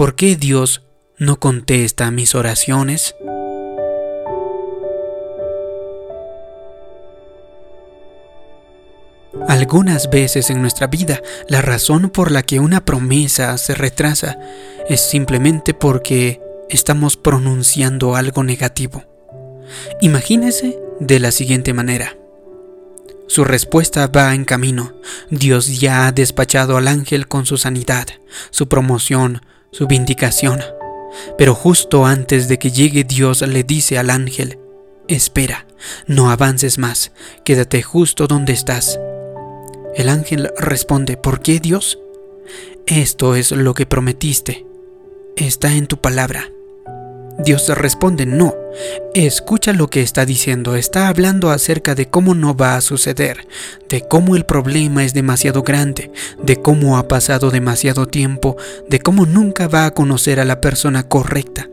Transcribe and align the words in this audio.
¿Por 0.00 0.14
qué 0.14 0.34
Dios 0.34 0.80
no 1.18 1.38
contesta 1.38 2.10
mis 2.10 2.34
oraciones? 2.34 3.14
Algunas 9.46 10.08
veces 10.08 10.48
en 10.48 10.62
nuestra 10.62 10.86
vida 10.86 11.20
la 11.48 11.60
razón 11.60 12.08
por 12.08 12.30
la 12.30 12.42
que 12.42 12.60
una 12.60 12.82
promesa 12.86 13.58
se 13.58 13.74
retrasa 13.74 14.38
es 14.88 15.02
simplemente 15.02 15.74
porque 15.74 16.40
estamos 16.70 17.18
pronunciando 17.18 18.16
algo 18.16 18.42
negativo. 18.42 19.04
Imagínese 20.00 20.78
de 20.98 21.20
la 21.20 21.30
siguiente 21.30 21.74
manera. 21.74 22.16
Su 23.26 23.44
respuesta 23.44 24.06
va 24.06 24.34
en 24.34 24.46
camino. 24.46 24.94
Dios 25.28 25.78
ya 25.78 26.06
ha 26.06 26.12
despachado 26.12 26.78
al 26.78 26.88
ángel 26.88 27.28
con 27.28 27.44
su 27.44 27.58
sanidad, 27.58 28.06
su 28.50 28.66
promoción, 28.66 29.42
su 29.70 29.86
vindicación. 29.86 30.60
Pero 31.36 31.54
justo 31.54 32.06
antes 32.06 32.48
de 32.48 32.58
que 32.58 32.70
llegue 32.70 33.04
Dios 33.04 33.42
le 33.42 33.64
dice 33.64 33.98
al 33.98 34.10
ángel, 34.10 34.58
espera, 35.08 35.66
no 36.06 36.30
avances 36.30 36.78
más, 36.78 37.12
quédate 37.44 37.82
justo 37.82 38.26
donde 38.26 38.52
estás. 38.52 38.98
El 39.94 40.08
ángel 40.08 40.50
responde, 40.56 41.16
¿por 41.16 41.40
qué 41.40 41.58
Dios? 41.58 41.98
Esto 42.86 43.34
es 43.34 43.50
lo 43.50 43.74
que 43.74 43.86
prometiste. 43.86 44.66
Está 45.36 45.74
en 45.74 45.86
tu 45.86 46.00
palabra. 46.00 46.50
Dios 47.44 47.68
responde, 47.68 48.26
no. 48.26 48.54
Escucha 49.14 49.72
lo 49.72 49.88
que 49.88 50.02
está 50.02 50.26
diciendo. 50.26 50.76
Está 50.76 51.08
hablando 51.08 51.50
acerca 51.50 51.94
de 51.94 52.08
cómo 52.08 52.34
no 52.34 52.54
va 52.54 52.76
a 52.76 52.80
suceder, 52.80 53.46
de 53.88 54.02
cómo 54.02 54.36
el 54.36 54.44
problema 54.44 55.04
es 55.04 55.14
demasiado 55.14 55.62
grande, 55.62 56.10
de 56.42 56.56
cómo 56.56 56.98
ha 56.98 57.08
pasado 57.08 57.50
demasiado 57.50 58.06
tiempo, 58.06 58.56
de 58.88 59.00
cómo 59.00 59.26
nunca 59.26 59.68
va 59.68 59.86
a 59.86 59.90
conocer 59.92 60.38
a 60.38 60.44
la 60.44 60.60
persona 60.60 61.04
correcta. 61.04 61.68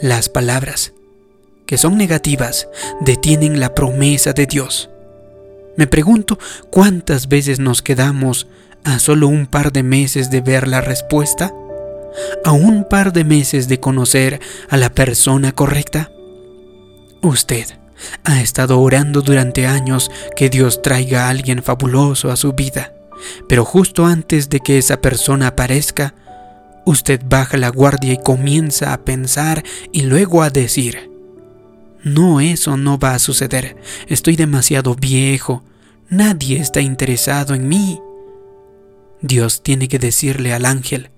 Las 0.00 0.28
palabras, 0.28 0.92
que 1.66 1.78
son 1.78 1.96
negativas, 1.96 2.68
detienen 3.00 3.60
la 3.60 3.74
promesa 3.74 4.32
de 4.32 4.46
Dios. 4.46 4.90
Me 5.76 5.86
pregunto 5.86 6.38
cuántas 6.70 7.28
veces 7.28 7.58
nos 7.58 7.82
quedamos 7.82 8.48
a 8.84 8.98
solo 8.98 9.28
un 9.28 9.46
par 9.46 9.72
de 9.72 9.82
meses 9.82 10.30
de 10.30 10.40
ver 10.40 10.68
la 10.68 10.80
respuesta, 10.80 11.52
a 12.44 12.52
un 12.52 12.88
par 12.88 13.12
de 13.12 13.24
meses 13.24 13.68
de 13.68 13.80
conocer 13.80 14.40
a 14.68 14.76
la 14.76 14.90
persona 14.90 15.52
correcta. 15.52 16.10
Usted 17.22 17.66
ha 18.24 18.40
estado 18.40 18.80
orando 18.80 19.22
durante 19.22 19.66
años 19.66 20.10
que 20.36 20.48
Dios 20.50 20.82
traiga 20.82 21.26
a 21.26 21.30
alguien 21.30 21.62
fabuloso 21.62 22.30
a 22.30 22.36
su 22.36 22.52
vida, 22.52 22.92
pero 23.48 23.64
justo 23.64 24.06
antes 24.06 24.48
de 24.48 24.60
que 24.60 24.78
esa 24.78 25.00
persona 25.00 25.48
aparezca, 25.48 26.14
usted 26.84 27.20
baja 27.24 27.56
la 27.56 27.70
guardia 27.70 28.12
y 28.12 28.22
comienza 28.22 28.92
a 28.92 28.98
pensar 29.04 29.64
y 29.92 30.02
luego 30.02 30.42
a 30.42 30.50
decir, 30.50 31.10
no, 32.04 32.40
eso 32.40 32.76
no 32.76 32.98
va 32.98 33.14
a 33.14 33.18
suceder. 33.18 33.76
Estoy 34.06 34.36
demasiado 34.36 34.94
viejo. 34.94 35.64
Nadie 36.08 36.58
está 36.58 36.80
interesado 36.80 37.54
en 37.54 37.68
mí. 37.68 38.00
Dios 39.20 39.62
tiene 39.62 39.88
que 39.88 39.98
decirle 39.98 40.52
al 40.52 40.64
ángel, 40.64 41.10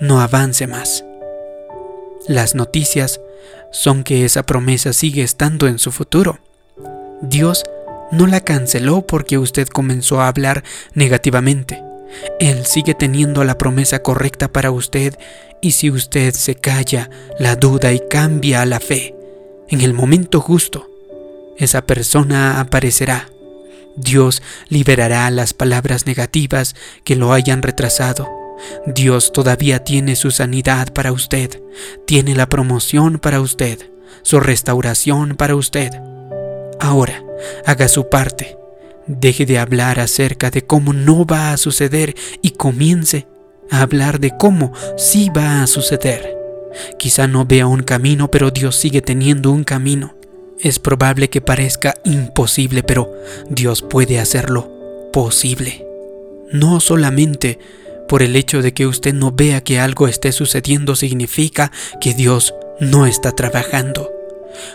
no 0.00 0.20
avance 0.20 0.66
más. 0.66 1.04
Las 2.26 2.54
noticias 2.54 3.20
son 3.70 4.02
que 4.02 4.24
esa 4.24 4.42
promesa 4.44 4.92
sigue 4.92 5.22
estando 5.22 5.66
en 5.68 5.78
su 5.78 5.92
futuro. 5.92 6.38
Dios 7.22 7.64
no 8.10 8.26
la 8.26 8.40
canceló 8.40 9.02
porque 9.06 9.38
usted 9.38 9.68
comenzó 9.68 10.20
a 10.20 10.28
hablar 10.28 10.64
negativamente. 10.94 11.82
Él 12.40 12.66
sigue 12.66 12.94
teniendo 12.94 13.44
la 13.44 13.58
promesa 13.58 14.02
correcta 14.02 14.48
para 14.48 14.70
usted 14.70 15.16
y 15.60 15.72
si 15.72 15.90
usted 15.90 16.34
se 16.34 16.54
calla, 16.56 17.10
la 17.38 17.56
duda 17.56 17.92
y 17.92 18.00
cambia 18.08 18.62
a 18.62 18.66
la 18.66 18.80
fe, 18.80 19.14
en 19.68 19.82
el 19.82 19.92
momento 19.92 20.40
justo, 20.40 20.88
esa 21.58 21.82
persona 21.82 22.60
aparecerá. 22.60 23.28
Dios 23.96 24.42
liberará 24.68 25.30
las 25.30 25.52
palabras 25.52 26.06
negativas 26.06 26.74
que 27.04 27.16
lo 27.16 27.32
hayan 27.32 27.62
retrasado. 27.62 28.39
Dios 28.86 29.32
todavía 29.32 29.84
tiene 29.84 30.16
su 30.16 30.30
sanidad 30.30 30.92
para 30.92 31.12
usted, 31.12 31.62
tiene 32.06 32.34
la 32.34 32.48
promoción 32.48 33.18
para 33.18 33.40
usted, 33.40 33.90
su 34.22 34.40
restauración 34.40 35.36
para 35.36 35.56
usted. 35.56 35.90
Ahora, 36.80 37.22
haga 37.66 37.88
su 37.88 38.08
parte. 38.08 38.56
Deje 39.06 39.44
de 39.46 39.58
hablar 39.58 39.98
acerca 39.98 40.50
de 40.50 40.62
cómo 40.62 40.92
no 40.92 41.26
va 41.26 41.52
a 41.52 41.56
suceder 41.56 42.14
y 42.42 42.50
comience 42.50 43.26
a 43.70 43.82
hablar 43.82 44.20
de 44.20 44.36
cómo 44.36 44.72
sí 44.96 45.30
va 45.36 45.62
a 45.62 45.66
suceder. 45.66 46.36
Quizá 46.98 47.26
no 47.26 47.44
vea 47.44 47.66
un 47.66 47.82
camino, 47.82 48.30
pero 48.30 48.50
Dios 48.50 48.76
sigue 48.76 49.02
teniendo 49.02 49.50
un 49.50 49.64
camino. 49.64 50.14
Es 50.60 50.78
probable 50.78 51.30
que 51.30 51.40
parezca 51.40 51.94
imposible, 52.04 52.82
pero 52.82 53.12
Dios 53.48 53.82
puede 53.82 54.20
hacerlo 54.20 54.70
posible. 55.12 55.86
No 56.52 56.80
solamente 56.80 57.58
por 58.10 58.22
el 58.22 58.36
hecho 58.36 58.60
de 58.60 58.74
que 58.74 58.86
usted 58.86 59.14
no 59.14 59.32
vea 59.32 59.62
que 59.62 59.80
algo 59.80 60.06
esté 60.06 60.32
sucediendo 60.32 60.96
significa 60.96 61.72
que 62.00 62.12
Dios 62.12 62.52
no 62.78 63.06
está 63.06 63.32
trabajando. 63.32 64.10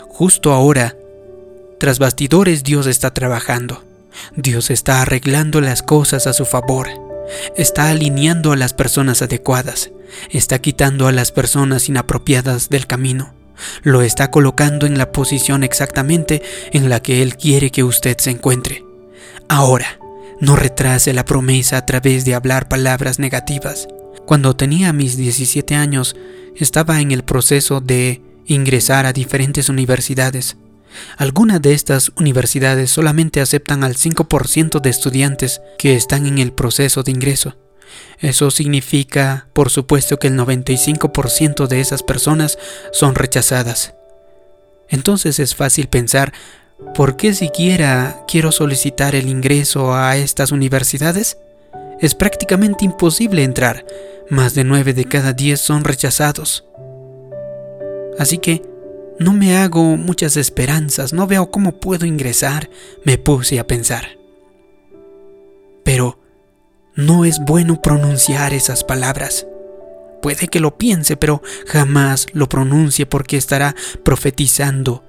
Justo 0.07 0.53
ahora, 0.53 0.95
tras 1.77 1.99
bastidores 1.99 2.63
Dios 2.63 2.87
está 2.87 3.13
trabajando. 3.13 3.83
Dios 4.35 4.71
está 4.71 5.01
arreglando 5.01 5.59
las 5.59 5.83
cosas 5.83 6.25
a 6.25 6.33
su 6.33 6.45
favor. 6.45 6.87
Está 7.57 7.89
alineando 7.89 8.53
a 8.53 8.55
las 8.55 8.73
personas 8.73 9.21
adecuadas 9.21 9.91
está 10.29 10.59
quitando 10.59 11.07
a 11.07 11.11
las 11.11 11.31
personas 11.31 11.89
inapropiadas 11.89 12.69
del 12.69 12.87
camino. 12.87 13.33
Lo 13.83 14.01
está 14.01 14.31
colocando 14.31 14.85
en 14.85 14.97
la 14.97 15.11
posición 15.11 15.63
exactamente 15.63 16.41
en 16.71 16.89
la 16.89 17.01
que 17.01 17.21
Él 17.21 17.37
quiere 17.37 17.71
que 17.71 17.83
usted 17.83 18.17
se 18.17 18.31
encuentre. 18.31 18.83
Ahora, 19.47 19.99
no 20.39 20.55
retrase 20.55 21.13
la 21.13 21.25
promesa 21.25 21.77
a 21.77 21.85
través 21.85 22.25
de 22.25 22.35
hablar 22.35 22.67
palabras 22.67 23.19
negativas. 23.19 23.87
Cuando 24.25 24.55
tenía 24.55 24.93
mis 24.93 25.17
17 25.17 25.75
años, 25.75 26.15
estaba 26.55 27.01
en 27.01 27.11
el 27.11 27.23
proceso 27.23 27.81
de 27.81 28.21
ingresar 28.45 29.05
a 29.05 29.13
diferentes 29.13 29.69
universidades. 29.69 30.57
Algunas 31.17 31.61
de 31.61 31.73
estas 31.73 32.11
universidades 32.15 32.89
solamente 32.89 33.41
aceptan 33.41 33.83
al 33.83 33.95
5% 33.95 34.81
de 34.81 34.89
estudiantes 34.89 35.61
que 35.77 35.95
están 35.95 36.25
en 36.25 36.37
el 36.39 36.53
proceso 36.53 37.03
de 37.03 37.11
ingreso. 37.11 37.55
Eso 38.19 38.49
significa, 38.49 39.47
por 39.53 39.69
supuesto, 39.69 40.17
que 40.17 40.27
el 40.27 40.37
95% 40.37 41.67
de 41.67 41.81
esas 41.81 42.03
personas 42.03 42.57
son 42.91 43.15
rechazadas. 43.15 43.93
Entonces 44.89 45.39
es 45.39 45.55
fácil 45.55 45.87
pensar, 45.87 46.33
¿por 46.93 47.17
qué 47.17 47.33
siquiera 47.33 48.23
quiero 48.27 48.51
solicitar 48.51 49.15
el 49.15 49.29
ingreso 49.29 49.93
a 49.93 50.17
estas 50.17 50.51
universidades? 50.51 51.37
Es 51.99 52.15
prácticamente 52.15 52.85
imposible 52.85 53.43
entrar. 53.43 53.85
Más 54.29 54.55
de 54.55 54.63
9 54.63 54.93
de 54.93 55.05
cada 55.05 55.33
10 55.33 55.59
son 55.59 55.83
rechazados. 55.83 56.65
Así 58.17 58.37
que 58.37 58.61
no 59.19 59.33
me 59.33 59.57
hago 59.57 59.97
muchas 59.97 60.35
esperanzas, 60.35 61.13
no 61.13 61.27
veo 61.27 61.51
cómo 61.51 61.73
puedo 61.73 62.05
ingresar, 62.05 62.69
me 63.03 63.17
puse 63.17 63.59
a 63.59 63.67
pensar. 63.67 64.17
Pero, 65.83 66.19
no 66.95 67.25
es 67.25 67.39
bueno 67.39 67.81
pronunciar 67.81 68.53
esas 68.53 68.83
palabras. 68.83 69.45
Puede 70.21 70.47
que 70.47 70.59
lo 70.59 70.77
piense, 70.77 71.17
pero 71.17 71.41
jamás 71.67 72.27
lo 72.33 72.49
pronuncie 72.49 73.05
porque 73.05 73.37
estará 73.37 73.75
profetizando 74.03 75.03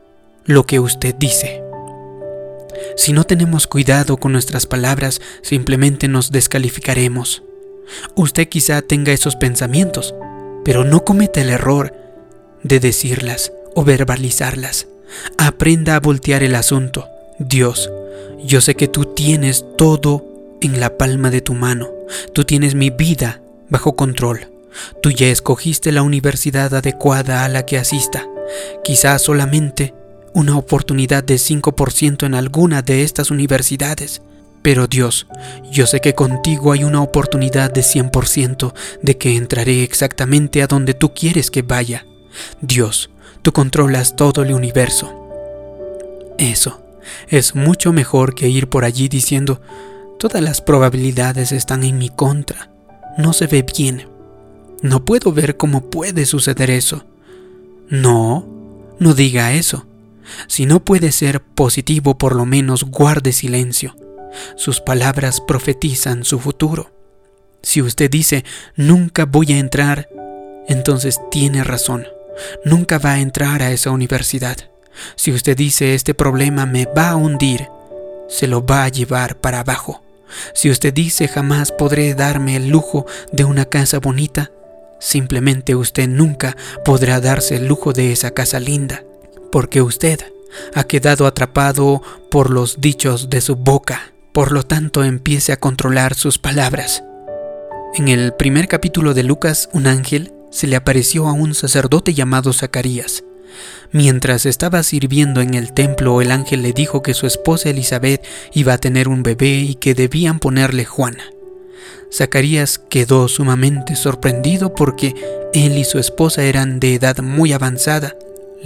lo 0.47 0.65
que 0.65 0.81
usted 0.81 1.15
dice. 1.15 1.62
Si 2.97 3.12
no 3.12 3.25
tenemos 3.25 3.67
cuidado 3.67 4.17
con 4.17 4.33
nuestras 4.33 4.67
palabras, 4.67 5.21
simplemente 5.43 6.09
nos 6.09 6.31
descalificaremos. 6.31 7.43
Usted 8.15 8.49
quizá 8.49 8.82
tenga 8.82 9.12
esos 9.12 9.37
pensamientos, 9.37 10.15
pero 10.65 10.85
no 10.85 11.05
cometa 11.05 11.41
el 11.41 11.50
error 11.50 11.93
de 12.62 12.81
decirlas 12.81 13.53
o 13.75 13.85
verbalizarlas. 13.85 14.87
Aprenda 15.38 15.97
a 15.97 16.00
voltear 16.00 16.43
el 16.43 16.55
asunto. 16.55 17.09
Dios, 17.38 17.91
yo 18.43 18.61
sé 18.61 18.75
que 18.75 18.88
tú 18.88 19.05
tienes 19.05 19.65
todo 19.76 20.25
en 20.61 20.81
la 20.81 20.97
palma 20.97 21.31
de 21.31 21.41
tu 21.41 21.55
mano. 21.55 21.91
Tú 22.32 22.44
tienes 22.44 22.75
mi 22.75 22.91
vida 22.91 23.41
bajo 23.69 23.97
control. 23.97 24.49
Tú 25.03 25.11
ya 25.11 25.29
escogiste 25.29 25.93
la 25.93 26.03
universidad 26.03 26.75
adecuada 26.75 27.44
a 27.44 27.49
la 27.49 27.65
que 27.65 27.79
asista. 27.79 28.26
Quizás 28.85 29.23
solamente 29.23 29.94
una 30.37 30.59
oportunidad 30.59 31.25
de 31.25 31.37
5% 31.37 32.27
en 32.27 32.35
alguna 32.35 32.83
de 32.83 33.03
estas 33.03 33.31
universidades. 33.31 34.21
Pero 34.61 34.87
Dios, 34.87 35.27
yo 35.73 35.87
sé 35.87 36.03
que 36.03 36.15
contigo 36.15 36.73
hay 36.73 36.85
una 36.85 37.00
oportunidad 37.00 37.73
de 37.73 37.81
100% 37.81 38.75
de 39.00 39.17
que 39.17 39.35
entraré 39.35 39.83
exactamente 39.83 40.62
a 40.62 40.67
donde 40.67 40.93
tú 40.93 41.15
quieres 41.15 41.50
que 41.50 41.62
vaya. 41.62 42.05
Dios, 42.61 43.09
tú 43.41 43.55
controlas 43.55 44.15
todo 44.15 44.43
el 44.43 44.53
universo. 44.53 45.11
Eso 46.37 46.82
es 47.29 47.55
mucho 47.55 47.94
mejor 47.94 48.35
que 48.35 48.50
ir 48.50 48.69
por 48.69 48.85
allí 48.85 49.09
diciendo, 49.09 49.62
Todas 50.19 50.43
las 50.43 50.61
probabilidades 50.61 51.53
están 51.53 51.82
en 51.82 51.97
mi 51.97 52.11
contra. 52.11 52.71
No 53.17 53.32
se 53.32 53.47
ve 53.47 53.62
bien. 53.62 54.09
No 54.82 55.03
puedo 55.05 55.32
ver 55.32 55.56
cómo 55.56 55.89
puede 55.89 56.27
suceder 56.27 56.69
eso. 56.71 57.05
No, 57.89 58.47
no 58.99 59.15
diga 59.15 59.55
eso. 59.55 59.87
Si 60.49 60.67
no 60.67 60.84
puede 60.84 61.12
ser 61.12 61.43
positivo, 61.43 62.19
por 62.19 62.34
lo 62.34 62.46
menos 62.46 62.84
guarde 62.84 63.32
silencio. 63.32 63.96
Sus 64.56 64.81
palabras 64.81 65.40
profetizan 65.40 66.25
su 66.25 66.38
futuro. 66.38 66.93
Si 67.62 67.82
usted 67.82 68.11
dice, 68.11 68.44
nunca 68.76 69.25
voy 69.25 69.52
a 69.52 69.58
entrar, 69.58 70.08
entonces 70.69 71.20
tiene 71.31 71.64
razón. 71.64 72.06
Nunca 72.64 72.99
va 72.99 73.12
a 73.12 73.20
entrar 73.20 73.62
a 73.62 73.73
esa 73.73 73.90
universidad. 73.90 74.56
Si 75.14 75.32
usted 75.32 75.56
dice, 75.56 75.94
este 75.94 76.14
problema 76.14 76.67
me 76.67 76.87
va 76.87 77.11
a 77.11 77.17
hundir, 77.17 77.69
se 78.29 78.46
lo 78.46 78.64
va 78.64 78.84
a 78.84 78.88
llevar 78.88 79.37
para 79.37 79.61
abajo. 79.61 80.02
Si 80.55 80.70
usted 80.70 80.93
dice, 80.93 81.29
jamás 81.29 81.72
podré 81.72 82.14
darme 82.14 82.56
el 82.56 82.69
lujo 82.69 83.06
de 83.32 83.44
una 83.44 83.64
casa 83.64 83.99
bonita, 83.99 84.50
simplemente 84.99 85.75
usted 85.75 86.08
nunca 86.08 86.56
podrá 86.84 87.20
darse 87.20 87.56
el 87.56 87.67
lujo 87.67 87.93
de 87.93 88.12
esa 88.12 88.32
casa 88.32 88.58
linda, 88.58 89.05
porque 89.56 89.81
usted 89.81 90.20
ha 90.75 90.85
quedado 90.85 91.26
atrapado 91.26 92.03
por 92.31 92.50
los 92.50 92.82
dichos 92.82 93.31
de 93.31 93.41
su 93.41 93.56
boca. 93.56 94.12
Por 94.35 94.53
lo 94.53 94.64
tanto, 94.64 95.03
empiece 95.03 95.50
a 95.50 95.56
controlar 95.56 96.14
sus 96.14 96.37
palabras. 96.37 97.03
En 97.94 98.08
el 98.08 98.35
primer 98.35 98.69
capítulo 98.69 99.14
de 99.14 99.23
Lucas, 99.23 99.70
un 99.73 99.87
ángel 99.87 100.35
se 100.50 100.67
le 100.67 100.76
apareció 100.76 101.26
a 101.26 101.32
un 101.32 101.55
sacerdote 101.55 102.12
llamado 102.12 102.53
Zacarías. 102.53 103.25
Mientras 103.93 104.44
estaba 104.44 104.82
sirviendo 104.82 105.41
en 105.41 105.55
el 105.55 105.73
templo, 105.73 106.20
el 106.20 106.32
ángel 106.32 106.61
le 106.61 106.75
dijo 106.75 107.00
que 107.00 107.14
su 107.14 107.26
esposa 107.26 107.70
Elizabeth 107.70 108.23
iba 108.53 108.75
a 108.75 108.79
tener 108.79 109.08
un 109.08 109.23
bebé 109.23 109.61
y 109.61 109.75
que 109.76 109.94
debían 109.94 110.38
ponerle 110.38 110.85
Juana. 110.85 111.25
Zacarías 112.12 112.79
quedó 112.79 113.26
sumamente 113.26 113.97
sorprendido 113.97 114.75
porque 114.75 115.14
él 115.55 115.79
y 115.79 115.85
su 115.85 115.99
esposa 115.99 116.43
eran 116.44 116.79
de 116.79 116.93
edad 116.93 117.20
muy 117.23 117.55
avanzada. 117.55 118.17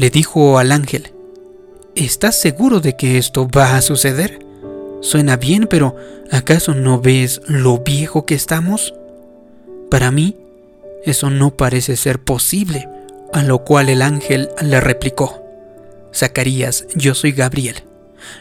Le 0.01 0.09
dijo 0.09 0.59
al 0.59 0.73
ángel, 0.73 1.13
¿Estás 1.95 2.41
seguro 2.41 2.81
de 2.81 2.97
que 2.97 3.19
esto 3.19 3.47
va 3.47 3.77
a 3.77 3.83
suceder? 3.83 4.39
Suena 5.03 5.37
bien, 5.37 5.67
pero 5.69 5.95
¿acaso 6.33 6.73
no 6.73 7.03
ves 7.03 7.43
lo 7.47 7.81
viejo 7.81 8.25
que 8.25 8.35
estamos? 8.35 8.95
Para 9.91 10.11
mí, 10.11 10.39
eso 11.05 11.29
no 11.29 11.55
parece 11.55 11.99
ser 11.99 12.19
posible, 12.19 12.89
a 13.35 13.43
lo 13.43 13.63
cual 13.63 13.91
el 13.91 14.01
ángel 14.01 14.49
le 14.63 14.81
replicó, 14.81 15.45
Zacarías, 16.15 16.87
yo 16.95 17.15
soy 17.15 17.33
Gabriel. 17.33 17.85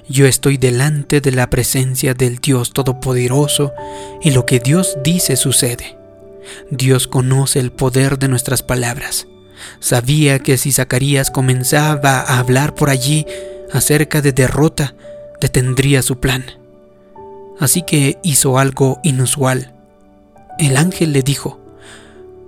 Yo 0.07 0.27
estoy 0.27 0.55
delante 0.55 1.19
de 1.19 1.33
la 1.33 1.49
presencia 1.49 2.13
del 2.13 2.37
Dios 2.37 2.71
Todopoderoso 2.71 3.73
y 4.21 4.31
lo 4.31 4.45
que 4.45 4.61
Dios 4.61 4.97
dice 5.03 5.35
sucede. 5.35 5.97
Dios 6.71 7.09
conoce 7.09 7.59
el 7.59 7.73
poder 7.73 8.17
de 8.17 8.29
nuestras 8.29 8.63
palabras. 8.63 9.27
Sabía 9.79 10.39
que 10.39 10.57
si 10.57 10.71
Zacarías 10.71 11.31
comenzaba 11.31 12.19
a 12.19 12.39
hablar 12.39 12.75
por 12.75 12.89
allí 12.89 13.25
acerca 13.71 14.21
de 14.21 14.31
derrota, 14.31 14.95
detendría 15.39 16.01
su 16.01 16.19
plan. 16.19 16.45
Así 17.59 17.81
que 17.83 18.19
hizo 18.23 18.57
algo 18.57 18.99
inusual. 19.03 19.73
El 20.57 20.77
ángel 20.77 21.13
le 21.13 21.23
dijo, 21.23 21.59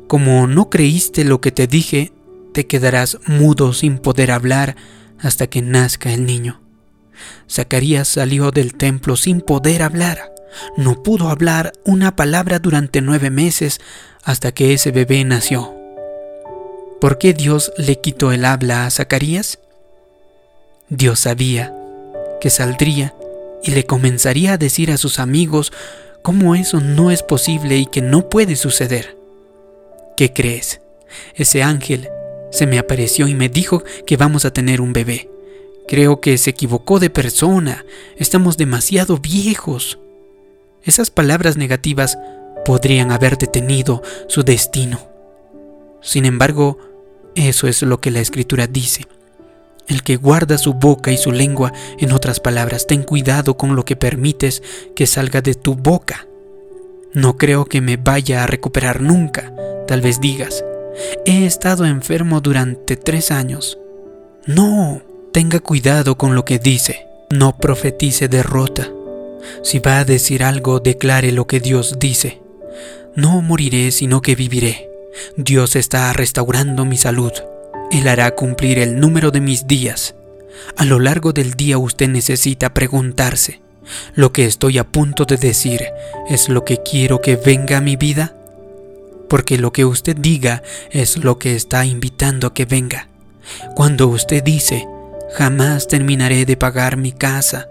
Como 0.07 0.47
no 0.47 0.69
creíste 0.69 1.23
lo 1.23 1.41
que 1.41 1.51
te 1.51 1.67
dije, 1.67 2.13
te 2.53 2.67
quedarás 2.67 3.17
mudo 3.27 3.73
sin 3.73 3.97
poder 3.97 4.31
hablar 4.31 4.75
hasta 5.19 5.47
que 5.47 5.61
nazca 5.61 6.13
el 6.13 6.25
niño. 6.25 6.61
Zacarías 7.49 8.07
salió 8.07 8.51
del 8.51 8.73
templo 8.73 9.15
sin 9.15 9.41
poder 9.41 9.83
hablar. 9.83 10.33
No 10.77 11.01
pudo 11.03 11.29
hablar 11.29 11.71
una 11.85 12.15
palabra 12.15 12.59
durante 12.59 13.01
nueve 13.01 13.29
meses 13.29 13.79
hasta 14.23 14.51
que 14.51 14.73
ese 14.73 14.91
bebé 14.91 15.23
nació. 15.23 15.80
¿Por 17.01 17.17
qué 17.17 17.33
Dios 17.33 17.73
le 17.77 17.99
quitó 17.99 18.31
el 18.31 18.45
habla 18.45 18.85
a 18.85 18.91
Zacarías? 18.91 19.57
Dios 20.89 21.21
sabía 21.21 21.75
que 22.39 22.51
saldría 22.51 23.15
y 23.63 23.71
le 23.71 23.87
comenzaría 23.87 24.53
a 24.53 24.57
decir 24.59 24.91
a 24.91 24.97
sus 24.97 25.17
amigos 25.17 25.73
cómo 26.21 26.53
eso 26.53 26.79
no 26.79 27.09
es 27.09 27.23
posible 27.23 27.77
y 27.77 27.87
que 27.87 28.03
no 28.03 28.29
puede 28.29 28.55
suceder. 28.55 29.17
¿Qué 30.15 30.31
crees? 30.31 30.79
Ese 31.33 31.63
ángel 31.63 32.07
se 32.51 32.67
me 32.67 32.77
apareció 32.77 33.27
y 33.27 33.33
me 33.33 33.49
dijo 33.49 33.83
que 34.05 34.15
vamos 34.15 34.45
a 34.45 34.53
tener 34.53 34.79
un 34.79 34.93
bebé. 34.93 35.27
Creo 35.87 36.21
que 36.21 36.37
se 36.37 36.51
equivocó 36.51 36.99
de 36.99 37.09
persona. 37.09 37.83
Estamos 38.15 38.57
demasiado 38.57 39.17
viejos. 39.17 39.97
Esas 40.83 41.09
palabras 41.09 41.57
negativas 41.57 42.19
podrían 42.63 43.11
haber 43.11 43.39
detenido 43.39 44.03
su 44.27 44.43
destino. 44.43 45.09
Sin 46.03 46.25
embargo, 46.25 46.90
eso 47.35 47.67
es 47.67 47.81
lo 47.81 48.01
que 48.01 48.11
la 48.11 48.19
escritura 48.19 48.67
dice. 48.67 49.07
El 49.87 50.03
que 50.03 50.15
guarda 50.15 50.57
su 50.57 50.73
boca 50.73 51.11
y 51.11 51.17
su 51.17 51.31
lengua, 51.31 51.73
en 51.99 52.11
otras 52.11 52.39
palabras, 52.39 52.87
ten 52.87 53.03
cuidado 53.03 53.57
con 53.57 53.75
lo 53.75 53.83
que 53.83 53.95
permites 53.95 54.61
que 54.95 55.07
salga 55.07 55.41
de 55.41 55.55
tu 55.55 55.75
boca. 55.75 56.27
No 57.13 57.37
creo 57.37 57.65
que 57.65 57.81
me 57.81 57.97
vaya 57.97 58.43
a 58.43 58.47
recuperar 58.47 59.01
nunca, 59.01 59.53
tal 59.87 60.01
vez 60.01 60.21
digas. 60.21 60.63
He 61.25 61.45
estado 61.45 61.85
enfermo 61.85 62.41
durante 62.41 62.95
tres 62.95 63.31
años. 63.31 63.77
No, 64.45 65.01
tenga 65.33 65.59
cuidado 65.59 66.17
con 66.17 66.35
lo 66.35 66.45
que 66.45 66.59
dice. 66.59 67.07
No 67.29 67.57
profetice 67.57 68.27
derrota. 68.27 68.89
Si 69.63 69.79
va 69.79 69.99
a 69.99 70.05
decir 70.05 70.43
algo, 70.43 70.79
declare 70.79 71.31
lo 71.31 71.47
que 71.47 71.59
Dios 71.59 71.97
dice. 71.99 72.41
No 73.15 73.41
moriré, 73.41 73.91
sino 73.91 74.21
que 74.21 74.35
viviré 74.35 74.90
Dios 75.35 75.75
está 75.75 76.11
restaurando 76.13 76.85
mi 76.85 76.97
salud. 76.97 77.31
Él 77.91 78.07
hará 78.07 78.31
cumplir 78.35 78.79
el 78.79 78.99
número 78.99 79.31
de 79.31 79.41
mis 79.41 79.67
días. 79.67 80.15
A 80.77 80.85
lo 80.85 80.99
largo 80.99 81.33
del 81.33 81.53
día 81.53 81.77
usted 81.77 82.07
necesita 82.07 82.73
preguntarse, 82.73 83.61
¿lo 84.15 84.31
que 84.31 84.45
estoy 84.45 84.77
a 84.77 84.85
punto 84.85 85.25
de 85.25 85.37
decir 85.37 85.83
es 86.29 86.49
lo 86.49 86.63
que 86.63 86.81
quiero 86.83 87.21
que 87.21 87.35
venga 87.35 87.77
a 87.77 87.81
mi 87.81 87.95
vida? 87.95 88.35
Porque 89.29 89.57
lo 89.57 89.71
que 89.73 89.85
usted 89.85 90.15
diga 90.15 90.61
es 90.91 91.17
lo 91.17 91.39
que 91.39 91.55
está 91.55 91.85
invitando 91.85 92.47
a 92.47 92.53
que 92.53 92.65
venga. 92.65 93.07
Cuando 93.75 94.07
usted 94.07 94.43
dice, 94.43 94.87
jamás 95.33 95.87
terminaré 95.87 96.45
de 96.45 96.57
pagar 96.57 96.97
mi 96.97 97.11
casa, 97.11 97.69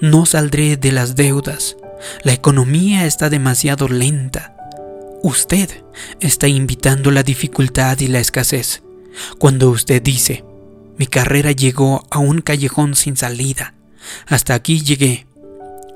no 0.00 0.26
saldré 0.26 0.76
de 0.76 0.92
las 0.92 1.14
deudas, 1.14 1.76
la 2.22 2.32
economía 2.32 3.06
está 3.06 3.30
demasiado 3.30 3.88
lenta, 3.88 4.53
Usted 5.24 5.70
está 6.20 6.48
invitando 6.48 7.10
la 7.10 7.22
dificultad 7.22 7.98
y 8.00 8.08
la 8.08 8.20
escasez. 8.20 8.82
Cuando 9.38 9.70
usted 9.70 10.02
dice, 10.02 10.44
mi 10.98 11.06
carrera 11.06 11.50
llegó 11.50 12.04
a 12.10 12.18
un 12.18 12.42
callejón 12.42 12.94
sin 12.94 13.16
salida, 13.16 13.72
hasta 14.26 14.52
aquí 14.52 14.82
llegué. 14.82 15.26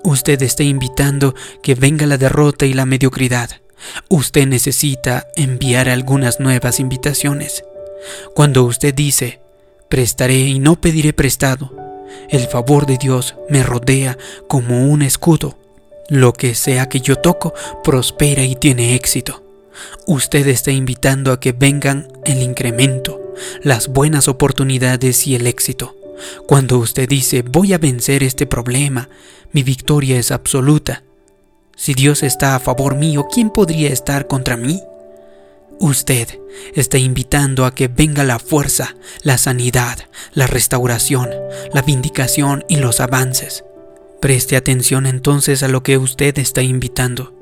Usted 0.02 0.40
está 0.40 0.62
invitando 0.62 1.34
que 1.62 1.74
venga 1.74 2.06
la 2.06 2.16
derrota 2.16 2.64
y 2.64 2.72
la 2.72 2.86
mediocridad. 2.86 3.50
Usted 4.08 4.46
necesita 4.46 5.26
enviar 5.36 5.90
algunas 5.90 6.40
nuevas 6.40 6.80
invitaciones. 6.80 7.64
Cuando 8.34 8.64
usted 8.64 8.94
dice, 8.94 9.42
prestaré 9.90 10.38
y 10.38 10.58
no 10.58 10.80
pediré 10.80 11.12
prestado, 11.12 11.70
el 12.30 12.46
favor 12.46 12.86
de 12.86 12.96
Dios 12.96 13.34
me 13.50 13.62
rodea 13.62 14.16
como 14.48 14.88
un 14.88 15.02
escudo 15.02 15.58
lo 16.08 16.32
que 16.32 16.54
sea 16.54 16.88
que 16.88 17.00
yo 17.00 17.16
toco 17.16 17.54
prospera 17.84 18.42
y 18.42 18.56
tiene 18.56 18.94
éxito. 18.94 19.42
Usted 20.06 20.46
está 20.48 20.70
invitando 20.70 21.32
a 21.32 21.40
que 21.40 21.52
vengan 21.52 22.08
el 22.24 22.42
incremento, 22.42 23.20
las 23.62 23.88
buenas 23.88 24.26
oportunidades 24.26 25.26
y 25.26 25.34
el 25.34 25.46
éxito. 25.46 25.94
Cuando 26.46 26.78
usted 26.78 27.08
dice 27.08 27.42
voy 27.42 27.72
a 27.74 27.78
vencer 27.78 28.22
este 28.22 28.46
problema, 28.46 29.08
mi 29.52 29.62
victoria 29.62 30.18
es 30.18 30.30
absoluta. 30.30 31.02
Si 31.76 31.94
Dios 31.94 32.22
está 32.22 32.56
a 32.56 32.60
favor 32.60 32.96
mío, 32.96 33.28
¿quién 33.32 33.50
podría 33.50 33.90
estar 33.90 34.26
contra 34.26 34.56
mí? 34.56 34.82
Usted 35.78 36.40
está 36.74 36.98
invitando 36.98 37.64
a 37.64 37.72
que 37.72 37.86
venga 37.86 38.24
la 38.24 38.40
fuerza, 38.40 38.96
la 39.22 39.38
sanidad, 39.38 39.98
la 40.32 40.48
restauración, 40.48 41.30
la 41.72 41.82
vindicación 41.82 42.64
y 42.68 42.76
los 42.78 42.98
avances. 42.98 43.62
Preste 44.20 44.56
atención 44.56 45.06
entonces 45.06 45.62
a 45.62 45.68
lo 45.68 45.82
que 45.82 45.96
usted 45.96 46.38
está 46.38 46.62
invitando. 46.62 47.32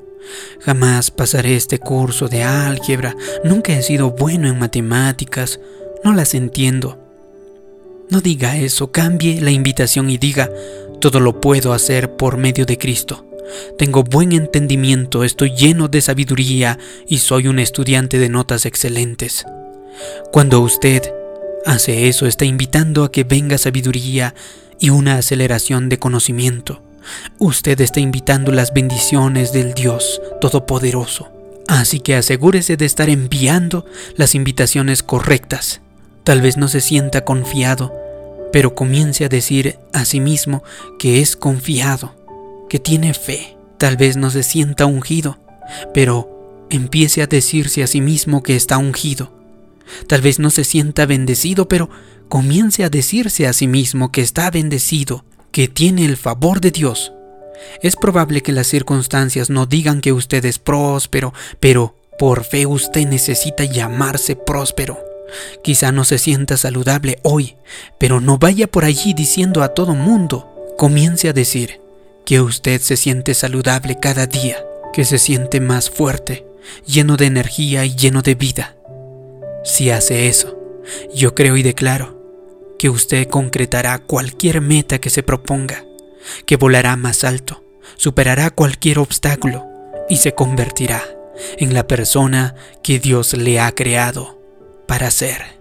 Jamás 0.61 1.09
pasaré 1.09 1.55
este 1.55 1.79
curso 1.79 2.27
de 2.27 2.43
álgebra, 2.43 3.15
nunca 3.43 3.73
he 3.73 3.81
sido 3.81 4.11
bueno 4.11 4.47
en 4.47 4.59
matemáticas, 4.59 5.59
no 6.03 6.13
las 6.13 6.33
entiendo. 6.35 6.99
No 8.09 8.21
diga 8.21 8.57
eso, 8.57 8.91
cambie 8.91 9.41
la 9.41 9.51
invitación 9.51 10.09
y 10.09 10.17
diga, 10.17 10.49
todo 11.01 11.19
lo 11.19 11.41
puedo 11.41 11.73
hacer 11.73 12.15
por 12.15 12.37
medio 12.37 12.65
de 12.65 12.77
Cristo. 12.77 13.25
Tengo 13.77 14.03
buen 14.03 14.31
entendimiento, 14.31 15.23
estoy 15.23 15.55
lleno 15.55 15.87
de 15.87 16.01
sabiduría 16.01 16.77
y 17.07 17.19
soy 17.19 17.47
un 17.47 17.59
estudiante 17.59 18.19
de 18.19 18.29
notas 18.29 18.65
excelentes. 18.65 19.45
Cuando 20.31 20.61
usted 20.61 21.01
hace 21.65 22.07
eso, 22.07 22.27
está 22.27 22.45
invitando 22.45 23.03
a 23.03 23.11
que 23.11 23.23
venga 23.23 23.57
sabiduría 23.57 24.35
y 24.79 24.89
una 24.89 25.17
aceleración 25.17 25.89
de 25.89 25.99
conocimiento. 25.99 26.81
Usted 27.39 27.79
está 27.81 27.99
invitando 27.99 28.51
las 28.51 28.73
bendiciones 28.73 29.53
del 29.53 29.73
Dios 29.73 30.21
Todopoderoso. 30.41 31.29
Así 31.67 31.99
que 31.99 32.15
asegúrese 32.15 32.77
de 32.77 32.85
estar 32.85 33.09
enviando 33.09 33.85
las 34.15 34.35
invitaciones 34.35 35.03
correctas. 35.03 35.81
Tal 36.23 36.41
vez 36.41 36.57
no 36.57 36.67
se 36.67 36.81
sienta 36.81 37.25
confiado, 37.25 37.93
pero 38.51 38.75
comience 38.75 39.25
a 39.25 39.29
decir 39.29 39.77
a 39.93 40.05
sí 40.05 40.19
mismo 40.19 40.63
que 40.99 41.21
es 41.21 41.35
confiado, 41.35 42.15
que 42.69 42.79
tiene 42.79 43.13
fe. 43.13 43.57
Tal 43.77 43.97
vez 43.97 44.17
no 44.17 44.29
se 44.29 44.43
sienta 44.43 44.85
ungido, 44.85 45.37
pero 45.93 46.65
empiece 46.69 47.21
a 47.21 47.27
decirse 47.27 47.83
a 47.83 47.87
sí 47.87 48.01
mismo 48.01 48.43
que 48.43 48.55
está 48.55 48.77
ungido. 48.77 49.31
Tal 50.07 50.21
vez 50.21 50.39
no 50.39 50.49
se 50.49 50.63
sienta 50.63 51.05
bendecido, 51.05 51.67
pero 51.67 51.89
comience 52.27 52.83
a 52.83 52.89
decirse 52.89 53.47
a 53.47 53.53
sí 53.53 53.67
mismo 53.67 54.11
que 54.11 54.21
está 54.21 54.51
bendecido, 54.51 55.25
que 55.51 55.67
tiene 55.67 56.05
el 56.05 56.17
favor 56.17 56.61
de 56.61 56.71
Dios. 56.71 57.13
Es 57.81 57.95
probable 57.95 58.41
que 58.41 58.51
las 58.51 58.67
circunstancias 58.67 59.49
no 59.49 59.65
digan 59.65 60.01
que 60.01 60.13
usted 60.13 60.45
es 60.45 60.59
próspero, 60.59 61.33
pero 61.59 61.95
por 62.19 62.43
fe 62.43 62.65
usted 62.65 63.07
necesita 63.07 63.63
llamarse 63.63 64.35
próspero. 64.35 64.99
Quizá 65.63 65.91
no 65.91 66.03
se 66.03 66.17
sienta 66.17 66.57
saludable 66.57 67.19
hoy, 67.23 67.55
pero 67.99 68.21
no 68.21 68.37
vaya 68.37 68.67
por 68.67 68.85
allí 68.85 69.13
diciendo 69.13 69.63
a 69.63 69.69
todo 69.69 69.93
mundo. 69.93 70.53
Comience 70.77 71.27
a 71.29 71.33
decir 71.33 71.81
que 72.25 72.41
usted 72.41 72.81
se 72.81 72.97
siente 72.97 73.33
saludable 73.33 73.99
cada 73.99 74.27
día, 74.27 74.63
que 74.93 75.05
se 75.05 75.17
siente 75.17 75.59
más 75.59 75.89
fuerte, 75.89 76.45
lleno 76.85 77.17
de 77.17 77.25
energía 77.25 77.85
y 77.85 77.95
lleno 77.95 78.21
de 78.21 78.35
vida. 78.35 78.75
Si 79.63 79.89
hace 79.89 80.29
eso, 80.29 80.57
yo 81.13 81.35
creo 81.35 81.57
y 81.57 81.63
declaro 81.63 82.16
que 82.77 82.89
usted 82.89 83.27
concretará 83.27 83.99
cualquier 83.99 84.61
meta 84.61 84.99
que 84.99 85.09
se 85.09 85.23
proponga, 85.23 85.83
que 86.45 86.57
volará 86.57 86.95
más 86.95 87.23
alto, 87.23 87.63
superará 87.95 88.49
cualquier 88.49 88.99
obstáculo 88.99 89.65
y 90.09 90.17
se 90.17 90.33
convertirá 90.33 91.03
en 91.57 91.73
la 91.73 91.87
persona 91.87 92.55
que 92.83 92.99
Dios 92.99 93.33
le 93.33 93.59
ha 93.59 93.71
creado 93.73 94.39
para 94.87 95.11
ser. 95.11 95.57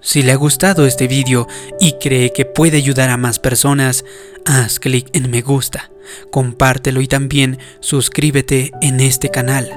Si 0.00 0.22
le 0.22 0.32
ha 0.32 0.36
gustado 0.36 0.86
este 0.86 1.08
vídeo 1.08 1.48
y 1.80 1.94
cree 1.94 2.32
que 2.32 2.44
puede 2.44 2.76
ayudar 2.76 3.10
a 3.10 3.16
más 3.16 3.38
personas, 3.38 4.04
haz 4.44 4.78
clic 4.78 5.08
en 5.12 5.30
me 5.30 5.42
gusta, 5.42 5.90
compártelo 6.30 7.00
y 7.00 7.08
también 7.08 7.58
suscríbete 7.80 8.70
en 8.80 9.00
este 9.00 9.30
canal. 9.30 9.68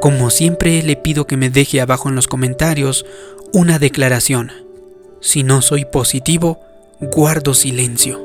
Como 0.00 0.30
siempre 0.30 0.82
le 0.82 0.96
pido 0.96 1.26
que 1.26 1.38
me 1.38 1.48
deje 1.48 1.80
abajo 1.80 2.10
en 2.10 2.14
los 2.14 2.28
comentarios 2.28 3.06
una 3.52 3.78
declaración. 3.78 4.61
Si 5.22 5.44
no 5.44 5.62
soy 5.62 5.84
positivo, 5.84 6.60
guardo 7.00 7.54
silencio. 7.54 8.20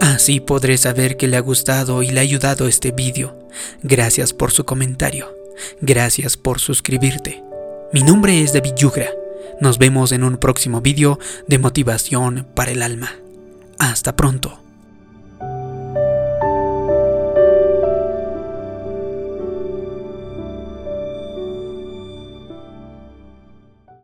Así 0.00 0.40
podré 0.40 0.78
saber 0.78 1.18
que 1.18 1.28
le 1.28 1.36
ha 1.36 1.40
gustado 1.40 2.02
y 2.02 2.08
le 2.08 2.20
ha 2.20 2.22
ayudado 2.22 2.66
este 2.66 2.92
vídeo. 2.92 3.38
Gracias 3.82 4.32
por 4.32 4.50
su 4.50 4.64
comentario. 4.64 5.28
Gracias 5.82 6.38
por 6.38 6.60
suscribirte. 6.60 7.44
Mi 7.92 8.02
nombre 8.02 8.42
es 8.42 8.54
David 8.54 8.74
Yugra. 8.76 9.10
Nos 9.60 9.76
vemos 9.76 10.12
en 10.12 10.24
un 10.24 10.38
próximo 10.38 10.80
vídeo 10.80 11.18
de 11.46 11.58
motivación 11.58 12.46
para 12.54 12.70
el 12.70 12.82
alma. 12.82 13.12
Hasta 13.78 14.16
pronto. 14.16 14.67